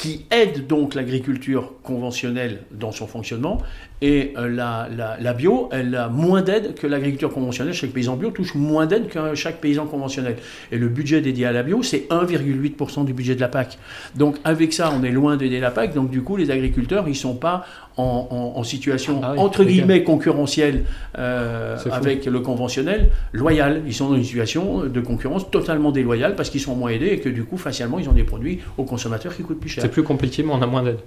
qui 0.00 0.24
aide 0.30 0.66
donc 0.66 0.94
l'agriculture 0.94 1.74
conventionnelle 1.82 2.62
dans 2.70 2.90
son 2.90 3.06
fonctionnement. 3.06 3.60
Et 4.02 4.32
euh, 4.38 4.48
la, 4.48 4.88
la, 4.96 5.18
la 5.20 5.32
bio, 5.34 5.68
elle 5.72 5.94
a 5.94 6.08
moins 6.08 6.40
d'aide 6.40 6.74
que 6.74 6.86
l'agriculture 6.86 7.30
conventionnelle. 7.32 7.74
Chaque 7.74 7.90
paysan 7.90 8.16
bio 8.16 8.30
touche 8.30 8.54
moins 8.54 8.86
d'aide 8.86 9.08
que 9.08 9.34
chaque 9.34 9.60
paysan 9.60 9.86
conventionnel. 9.86 10.36
Et 10.72 10.78
le 10.78 10.88
budget 10.88 11.20
dédié 11.20 11.44
à 11.46 11.52
la 11.52 11.62
bio, 11.62 11.82
c'est 11.82 12.06
1,8% 12.10 13.04
du 13.04 13.12
budget 13.12 13.34
de 13.34 13.40
la 13.40 13.48
PAC. 13.48 13.78
Donc 14.14 14.36
avec 14.44 14.72
ça, 14.72 14.90
on 14.98 15.02
est 15.04 15.10
loin 15.10 15.36
d'aider 15.36 15.60
la 15.60 15.70
PAC. 15.70 15.92
Donc 15.94 16.10
du 16.10 16.22
coup, 16.22 16.36
les 16.36 16.50
agriculteurs, 16.50 17.04
ils 17.08 17.10
ne 17.10 17.14
sont 17.14 17.34
pas 17.34 17.66
en, 17.98 18.26
en- 18.30 18.58
en 18.58 18.62
situation, 18.64 19.20
Ah 19.22 19.32
oui, 19.32 19.38
entre 19.38 19.64
guillemets, 19.64 20.02
concurrentielle 20.04 20.84
euh, 21.18 21.76
avec 21.92 22.24
le 22.24 22.40
conventionnel, 22.40 23.10
loyale. 23.34 23.82
Ils 23.86 23.92
sont 23.94 24.08
dans 24.08 24.16
une 24.16 24.24
situation 24.24 24.84
de 24.84 25.00
concurrence 25.00 25.50
totalement 25.50 25.92
déloyale 25.92 26.36
parce 26.36 26.48
qu'ils 26.48 26.60
sont 26.62 26.74
moins 26.74 26.90
aidés 26.90 27.08
et 27.08 27.20
que 27.20 27.28
du 27.28 27.44
coup, 27.44 27.58
facialement, 27.58 27.98
ils 27.98 28.08
ont 28.08 28.12
des 28.12 28.24
produits 28.24 28.60
aux 28.78 28.84
consommateurs 28.84 29.36
qui 29.36 29.42
coûtent 29.42 29.60
plus 29.60 29.68
cher. 29.68 29.82
C'est 29.82 29.90
plus 29.90 30.02
compliqué, 30.04 30.42
mais 30.42 30.52
on 30.54 30.62
a 30.62 30.66
moins 30.66 30.82
d'aide. 30.82 31.00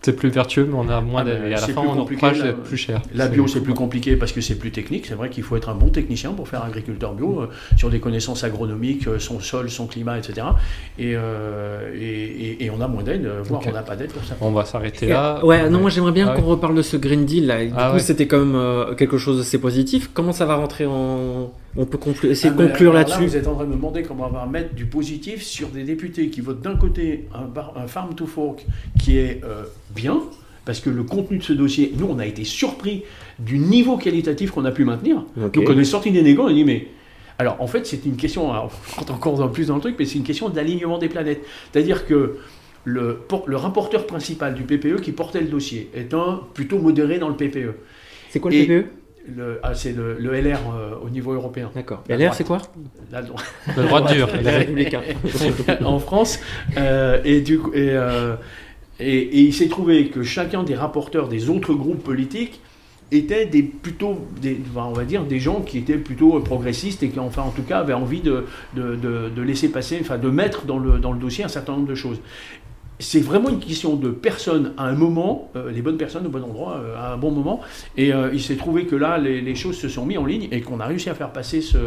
C'est 0.00 0.14
plus 0.14 0.28
vertueux, 0.28 0.64
mais 0.64 0.76
on 0.78 0.88
a 0.88 1.00
moins 1.00 1.22
Ah 1.22 1.24
d'aide. 1.24 1.40
ben, 1.42 1.50
Et 1.50 1.54
à 1.54 1.60
la 1.60 1.66
fin, 1.66 1.72
plus 1.82 1.90
on 1.90 1.98
encourage 2.00 2.44
plus 2.64 2.76
cher. 2.76 3.02
La 3.14 3.26
bio, 3.26 3.48
c'est 3.48 3.60
plus 3.60 3.74
compliqué 3.74 4.14
parce 4.14 4.30
que 4.30 4.40
c'est 4.40 4.54
plus 4.54 4.70
technique. 4.70 5.06
C'est 5.06 5.14
vrai 5.14 5.28
qu'il 5.28 5.42
faut 5.42 5.56
être 5.56 5.68
un 5.68 5.74
bon 5.74 5.88
technicien 5.88 6.30
pour 6.32 6.46
faire 6.46 6.62
agriculteur 6.62 7.14
bio, 7.14 7.40
euh, 7.40 7.46
sur 7.76 7.90
des 7.90 7.98
connaissances 7.98 8.44
agronomiques, 8.44 9.08
euh, 9.08 9.18
son 9.18 9.40
sol, 9.40 9.68
son 9.70 9.86
climat, 9.88 10.16
etc. 10.16 10.46
Et, 11.00 11.14
euh, 11.16 11.92
et, 11.94 12.00
et- 12.00 12.64
et 12.66 12.70
on 12.70 12.80
a 12.80 12.86
moins 12.86 13.02
d'aide, 13.02 13.28
voire 13.42 13.60
on 13.66 13.72
n'a 13.72 13.82
pas 13.82 13.96
d'aide 13.96 14.12
pour 14.12 14.22
ça. 14.24 14.36
On 14.40 14.52
va 14.52 14.64
s'arrêter 14.64 15.08
là. 15.08 15.44
ouais, 15.44 15.68
non, 15.68 15.80
moi 15.80 15.90
j'aimerais 15.90 16.12
bien 16.12 16.28
Ah 16.30 16.34
qu'on 16.36 16.42
ouais. 16.42 16.48
reparle 16.50 16.76
de 16.76 16.82
ce 16.82 16.96
Green 16.96 17.24
Deal 17.24 17.46
là. 17.48 17.64
Du 17.66 17.72
Ah 17.76 17.88
coup, 17.88 17.94
ouais. 17.94 17.98
c'était 18.00 18.28
quand 18.28 18.38
même 18.38 18.54
euh, 18.54 18.94
quelque 18.94 19.18
chose 19.18 19.38
d'assez 19.38 19.58
positif. 19.60 20.10
Comment 20.14 20.32
ça 20.32 20.46
va 20.46 20.54
rentrer 20.54 20.86
en. 20.86 21.50
On 21.76 21.84
peut 21.86 21.98
conclure, 21.98 22.30
essayer 22.32 22.52
Ah 22.52 22.56
de 22.60 22.66
conclure 22.66 22.90
alors 22.96 23.02
là, 23.02 23.08
là-dessus. 23.08 23.26
Vous 23.28 23.36
êtes 23.36 23.46
en 23.46 23.54
train 23.54 23.64
de 23.64 23.70
me 23.70 23.74
demander 23.76 24.02
comment 24.02 24.26
on 24.28 24.32
va 24.32 24.46
mettre 24.46 24.74
du 24.74 24.86
positif 24.86 25.42
sur 25.42 25.68
des 25.68 25.84
députés 25.84 26.28
qui 26.30 26.40
votent 26.40 26.60
d'un 26.62 26.76
côté 26.76 27.28
un, 27.34 27.44
bar- 27.44 27.74
un 27.76 27.86
farm 27.86 28.14
to 28.14 28.26
fork 28.26 28.64
qui 28.98 29.18
est 29.18 29.42
euh, 29.44 29.64
bien, 29.94 30.20
parce 30.64 30.80
que 30.80 30.90
le 30.90 31.02
contenu 31.04 31.38
de 31.38 31.42
ce 31.42 31.52
dossier, 31.52 31.92
nous, 31.96 32.06
on 32.10 32.18
a 32.18 32.26
été 32.26 32.44
surpris 32.44 33.04
du 33.38 33.58
niveau 33.58 33.96
qualitatif 33.96 34.50
qu'on 34.50 34.64
a 34.64 34.70
pu 34.72 34.84
maintenir. 34.84 35.24
Ok. 35.40 35.52
Donc 35.52 35.68
on 35.68 35.78
est 35.78 35.84
sorti 35.84 36.10
des 36.10 36.22
négos, 36.22 36.42
on 36.44 36.48
a 36.48 36.52
dit 36.52 36.64
mais... 36.64 36.88
Alors 37.40 37.56
en 37.60 37.68
fait 37.68 37.86
c'est 37.86 38.04
une 38.04 38.16
question, 38.16 38.50
alors, 38.52 38.72
on 38.96 38.98
rentre 39.00 39.14
encore 39.14 39.52
plus 39.52 39.68
dans 39.68 39.76
le 39.76 39.80
truc, 39.80 39.94
mais 39.98 40.04
c'est 40.04 40.18
une 40.18 40.24
question 40.24 40.48
d'alignement 40.48 40.98
des 40.98 41.08
planètes. 41.08 41.42
C'est-à-dire 41.72 42.04
que 42.06 42.38
le, 42.84 43.14
por- 43.28 43.44
le 43.48 43.56
rapporteur 43.56 44.06
principal 44.06 44.54
du 44.54 44.62
PPE 44.64 45.00
qui 45.00 45.12
portait 45.12 45.40
le 45.40 45.46
dossier 45.46 45.90
est 45.94 46.12
un 46.14 46.40
plutôt 46.54 46.78
modéré 46.78 47.18
dans 47.18 47.28
le 47.28 47.36
PPE. 47.36 47.74
C'est 48.30 48.40
quoi 48.40 48.50
le 48.50 48.56
Et- 48.56 48.66
PPE 48.66 48.86
Le, 49.36 49.60
ah, 49.62 49.74
c'est 49.74 49.92
le, 49.92 50.16
le 50.18 50.40
LR 50.40 50.58
euh, 50.74 50.94
au 51.04 51.10
niveau 51.10 51.32
européen. 51.32 51.70
D'accord. 51.74 52.02
La 52.08 52.16
LR, 52.16 52.20
droite. 52.26 52.34
c'est 52.38 52.44
quoi 52.44 52.62
La 53.12 53.22
droite. 53.22 53.44
Le 53.76 53.82
droit 53.84 54.00
dur. 54.12 54.28
Les 54.42 54.50
Républicains. 54.50 55.02
en 55.84 55.98
France. 55.98 56.40
euh, 56.76 57.20
et, 57.24 57.40
du 57.40 57.58
coup, 57.58 57.72
et, 57.74 57.90
euh, 57.90 58.34
et, 59.00 59.16
et 59.18 59.40
il 59.40 59.52
s'est 59.52 59.68
trouvé 59.68 60.08
que 60.08 60.22
chacun 60.22 60.62
des 60.62 60.74
rapporteurs 60.74 61.28
des 61.28 61.50
autres 61.50 61.74
groupes 61.74 62.02
politiques 62.02 62.60
étaient 63.10 63.46
des 63.46 63.62
plutôt, 63.62 64.18
des, 64.42 64.60
on 64.76 64.92
va 64.92 65.04
dire, 65.04 65.24
des 65.24 65.38
gens 65.40 65.60
qui 65.62 65.78
étaient 65.78 65.96
plutôt 65.96 66.38
progressistes 66.40 67.02
et 67.02 67.08
qui, 67.08 67.18
enfin, 67.18 67.42
en 67.42 67.50
tout 67.50 67.62
cas, 67.62 67.78
avaient 67.78 67.94
envie 67.94 68.20
de, 68.20 68.44
de, 68.76 68.96
de- 68.96 69.30
de 69.34 69.42
laisser 69.42 69.70
passer, 69.70 69.98
enfin, 70.00 70.18
de 70.18 70.28
mettre 70.28 70.64
dans 70.66 70.78
le, 70.78 70.98
dans 70.98 71.12
le 71.12 71.18
dossier 71.18 71.42
un 71.44 71.48
certain 71.48 71.72
nombre 71.72 71.86
de 71.88 71.94
choses. 71.94 72.20
C'est 73.00 73.20
vraiment 73.20 73.48
une 73.48 73.60
question 73.60 73.94
de 73.94 74.10
personnes 74.10 74.72
à 74.76 74.84
un 74.86 74.94
moment, 74.94 75.50
euh, 75.54 75.70
les 75.70 75.82
bonnes 75.82 75.96
personnes 75.98 76.26
au 76.26 76.30
bon 76.30 76.42
endroit 76.42 76.78
euh, 76.78 76.96
à 76.96 77.12
un 77.12 77.16
bon 77.16 77.30
moment. 77.30 77.60
Et 77.96 78.12
euh, 78.12 78.30
il 78.32 78.42
s'est 78.42 78.56
trouvé 78.56 78.86
que 78.86 78.96
là, 78.96 79.18
les, 79.18 79.54
choses 79.54 79.78
se 79.78 79.88
sont 79.88 80.04
mises 80.04 80.18
en 80.18 80.26
ligne 80.26 80.48
et 80.50 80.60
qu'on 80.62 80.80
a 80.80 80.86
réussi 80.86 81.08
à 81.08 81.14
faire 81.14 81.32
passer 81.32 81.60
ce, 81.60 81.78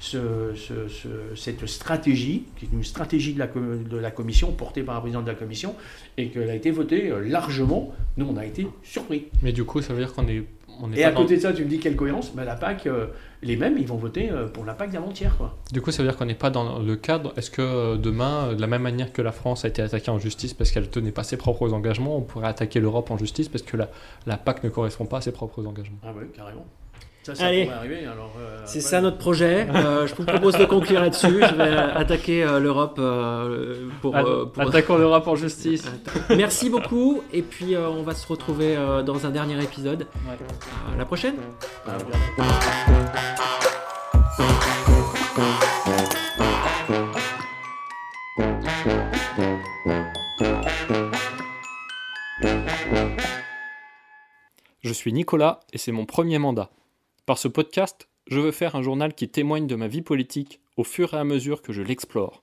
ce- 0.00 0.54
ce- 0.56 0.88
ce- 0.88 1.36
cette 1.36 1.66
stratégie, 1.66 2.44
qui 2.58 2.64
est 2.64 2.68
une 2.72 2.82
stratégie 2.84 3.32
de 3.32 3.38
la, 3.38 3.46
de 3.46 3.96
la 3.96 4.10
commission, 4.10 4.50
portée 4.50 4.82
par 4.82 4.96
la 4.96 5.00
présidente 5.00 5.24
de 5.24 5.30
la 5.30 5.36
commission, 5.36 5.74
et 6.18 6.30
qu'elle 6.30 6.50
a 6.50 6.54
été 6.54 6.70
votée 6.72 7.12
largement. 7.24 7.92
Nous, 8.16 8.26
on 8.28 8.36
a 8.36 8.44
été 8.44 8.66
surpris. 8.82 9.26
Mais 9.42 9.52
du 9.52 9.64
coup, 9.64 9.80
ça 9.82 9.92
veut 9.92 10.00
dire 10.00 10.12
qu'on 10.14 10.26
est. 10.26 10.42
On 10.82 10.92
est 10.92 10.98
Et 10.98 11.04
à 11.04 11.10
dans- 11.12 11.22
côté 11.22 11.36
de 11.36 11.40
ça, 11.42 11.52
tu 11.52 11.64
me 11.64 11.68
dis 11.68 11.78
quelle 11.78 11.96
cohérence 11.96 12.32
ben, 12.34 12.44
La 12.44 12.54
PAC, 12.56 12.86
euh, 12.86 13.06
les 13.42 13.56
mêmes, 13.56 13.76
ils 13.78 13.86
vont 13.86 13.96
voter 13.96 14.30
euh, 14.30 14.46
pour 14.48 14.64
la 14.64 14.74
PAC 14.74 14.90
d'avant-hier. 14.92 15.34
quoi. 15.36 15.56
Du 15.72 15.80
coup, 15.80 15.90
ça 15.90 16.02
veut 16.02 16.08
dire 16.08 16.16
qu'on 16.18 16.24
n'est 16.26 16.34
pas 16.34 16.50
dans 16.50 16.78
le 16.78 16.96
cadre. 16.96 17.32
Est-ce 17.36 17.50
que 17.50 17.62
euh, 17.62 17.96
demain, 17.96 18.54
de 18.54 18.60
la 18.60 18.66
même 18.66 18.82
manière 18.82 19.12
que 19.12 19.22
la 19.22 19.32
France 19.32 19.64
a 19.64 19.68
été 19.68 19.82
attaquée 19.82 20.10
en 20.10 20.18
justice 20.18 20.54
parce 20.54 20.70
qu'elle 20.70 20.88
tenait 20.90 21.12
pas 21.12 21.22
ses 21.24 21.36
propres 21.36 21.72
engagements, 21.72 22.16
on 22.16 22.22
pourrait 22.22 22.48
attaquer 22.48 22.80
l'Europe 22.80 23.10
en 23.10 23.18
justice 23.18 23.48
parce 23.48 23.62
que 23.62 23.76
la, 23.76 23.88
la 24.26 24.36
PAC 24.36 24.64
ne 24.64 24.68
correspond 24.68 25.06
pas 25.06 25.18
à 25.18 25.20
ses 25.20 25.32
propres 25.32 25.64
engagements? 25.66 25.98
Ah 26.04 26.12
ouais, 26.12 26.26
carrément. 26.34 26.66
Ça, 27.34 27.46
Allez. 27.46 27.68
euh, 27.68 28.62
C'est 28.66 28.80
ça 28.80 29.00
notre 29.00 29.18
projet. 29.18 29.66
Euh, 29.74 30.06
je 30.06 30.14
vous 30.14 30.24
propose 30.24 30.56
de 30.56 30.64
conclure 30.64 31.00
là-dessus. 31.00 31.26
Je 31.42 31.54
vais 31.56 31.76
attaquer 31.76 32.44
euh, 32.44 32.60
l'Europe 32.60 32.96
euh, 33.00 33.88
pour, 34.00 34.16
euh, 34.16 34.46
pour- 34.46 34.62
Attaquons 34.62 34.96
l'Europe 34.96 35.26
en 35.26 35.34
justice. 35.34 35.84
Merci 36.30 36.70
beaucoup. 36.70 37.22
Et 37.32 37.42
puis 37.42 37.74
euh, 37.74 37.88
on 37.88 38.02
va 38.02 38.14
se 38.14 38.26
retrouver 38.28 38.76
euh, 38.76 39.02
dans 39.02 39.26
un 39.26 39.30
dernier 39.30 39.60
épisode. 39.62 40.06
À 40.94 40.96
la 40.96 41.04
prochaine. 41.04 41.34
Je 54.82 54.92
suis 54.92 55.12
Nicolas 55.12 55.60
et 55.72 55.78
c'est 55.78 55.92
mon 55.92 56.06
premier 56.06 56.38
mandat. 56.38 56.70
Par 57.26 57.38
ce 57.38 57.48
podcast, 57.48 58.08
je 58.28 58.38
veux 58.38 58.52
faire 58.52 58.76
un 58.76 58.82
journal 58.82 59.12
qui 59.12 59.28
témoigne 59.28 59.66
de 59.66 59.74
ma 59.74 59.88
vie 59.88 60.00
politique 60.00 60.60
au 60.76 60.84
fur 60.84 61.12
et 61.12 61.16
à 61.16 61.24
mesure 61.24 61.60
que 61.60 61.72
je 61.72 61.82
l'explore. 61.82 62.40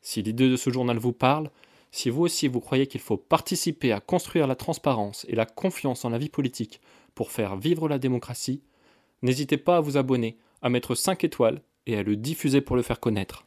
Si 0.00 0.22
l'idée 0.22 0.48
de 0.48 0.56
ce 0.56 0.70
journal 0.70 0.96
vous 0.96 1.12
parle, 1.12 1.50
si 1.90 2.08
vous 2.08 2.22
aussi 2.22 2.48
vous 2.48 2.60
croyez 2.60 2.86
qu'il 2.86 3.02
faut 3.02 3.18
participer 3.18 3.92
à 3.92 4.00
construire 4.00 4.46
la 4.46 4.56
transparence 4.56 5.26
et 5.28 5.34
la 5.34 5.44
confiance 5.44 6.06
en 6.06 6.08
la 6.08 6.16
vie 6.16 6.30
politique 6.30 6.80
pour 7.14 7.32
faire 7.32 7.56
vivre 7.56 7.86
la 7.86 7.98
démocratie, 7.98 8.62
n'hésitez 9.20 9.58
pas 9.58 9.76
à 9.76 9.80
vous 9.80 9.98
abonner, 9.98 10.38
à 10.62 10.70
mettre 10.70 10.94
5 10.94 11.22
étoiles 11.22 11.60
et 11.86 11.98
à 11.98 12.02
le 12.02 12.16
diffuser 12.16 12.62
pour 12.62 12.76
le 12.76 12.82
faire 12.82 13.00
connaître. 13.00 13.44